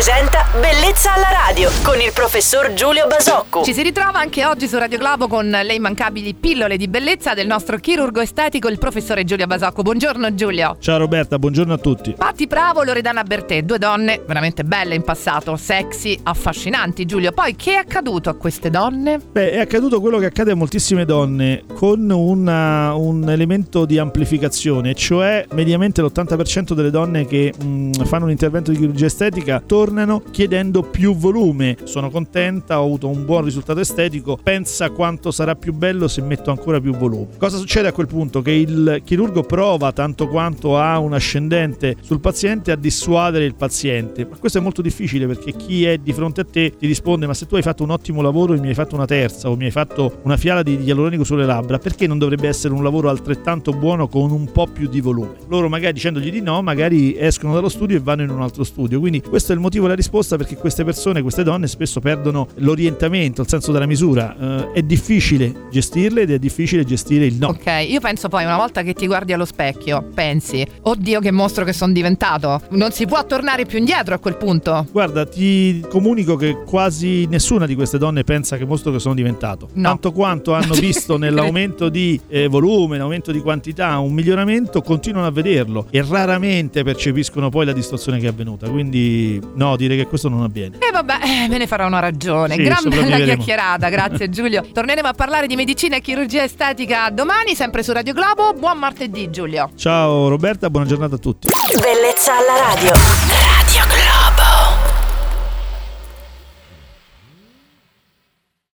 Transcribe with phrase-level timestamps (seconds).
[0.00, 3.62] presenta Bellezza alla radio con il professor Giulio Basocco.
[3.62, 7.46] Ci si ritrova anche oggi su Radio Globo con le immancabili pillole di bellezza del
[7.46, 9.82] nostro chirurgo estetico, il professore Giulio Basocco.
[9.82, 10.78] Buongiorno Giulio.
[10.80, 12.14] Ciao Roberta, buongiorno a tutti.
[12.16, 17.32] Patti Bravo, Loredana Bertè, due donne veramente belle in passato, sexy, affascinanti Giulio.
[17.32, 19.20] Poi che è accaduto a queste donne?
[19.30, 24.94] Beh, è accaduto quello che accade a moltissime donne con una- un elemento di amplificazione,
[24.94, 29.88] cioè mediamente l'80% delle donne che mh, fanno un intervento di chirurgia estetica tornano
[30.30, 31.76] chiedendo più volume.
[31.84, 36.50] Sono contenta, ho avuto un buon risultato estetico, pensa quanto sarà più bello se metto
[36.50, 37.28] ancora più volume.
[37.38, 38.42] Cosa succede a quel punto?
[38.42, 44.26] Che il chirurgo prova tanto quanto ha un ascendente sul paziente a dissuadere il paziente.
[44.28, 47.34] Ma questo è molto difficile perché chi è di fronte a te ti risponde ma
[47.34, 49.64] se tu hai fatto un ottimo lavoro e mi hai fatto una terza o mi
[49.64, 53.72] hai fatto una fiala di ialuronico sulle labbra, perché non dovrebbe essere un lavoro altrettanto
[53.72, 55.34] buono con un po' più di volume?
[55.48, 59.00] Loro magari dicendogli di no, magari escono dallo studio e vanno in un altro studio.
[59.00, 63.42] Quindi questo è il motivo della risposta perché queste persone, queste donne spesso perdono l'orientamento,
[63.42, 64.36] il senso della misura.
[64.38, 67.48] Eh, è difficile gestirle ed è difficile gestire il no.
[67.48, 71.64] Ok, io penso poi una volta che ti guardi allo specchio, pensi, oddio che mostro
[71.64, 72.60] che sono diventato.
[72.70, 74.86] Non si può tornare più indietro a quel punto.
[74.90, 79.68] Guarda, ti comunico che quasi nessuna di queste donne pensa che mostro che sono diventato.
[79.74, 79.88] No.
[79.88, 85.30] Tanto quanto hanno visto nell'aumento di eh, volume, nell'aumento di quantità un miglioramento, continuano a
[85.30, 88.68] vederlo e raramente percepiscono poi la distorsione che è avvenuta.
[88.68, 90.76] Quindi no, dire che questo non avviene.
[90.78, 92.54] E vabbè, eh, me ne farà una ragione.
[92.54, 94.66] Sì, Gran bella chiacchierata, grazie Giulio.
[94.72, 98.52] Torneremo a parlare di medicina e chirurgia estetica domani, sempre su Radio Globo.
[98.54, 99.70] Buon martedì Giulio.
[99.76, 101.48] Ciao Roberta, buona giornata a tutti.
[101.74, 103.19] Bellezza alla radio.